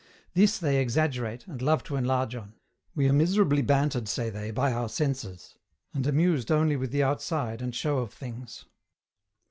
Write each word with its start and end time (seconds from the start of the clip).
This 0.33 0.57
they 0.57 0.79
exaggerate, 0.79 1.45
and 1.45 1.61
love 1.61 1.83
to 1.83 1.95
enlarge 1.95 2.33
on. 2.33 2.55
We 2.95 3.07
are 3.07 3.13
miserably 3.13 3.61
bantered, 3.61 4.07
say 4.09 4.31
they, 4.31 4.49
by 4.49 4.73
our 4.73 4.89
senses, 4.89 5.59
and 5.93 6.07
amused 6.07 6.49
only 6.51 6.75
with 6.75 6.89
the 6.89 7.03
outside 7.03 7.61
and 7.61 7.75
show 7.75 7.99
of 7.99 8.11
things. 8.11 8.65